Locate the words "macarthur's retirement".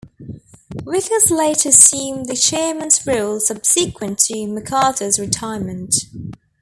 4.47-5.93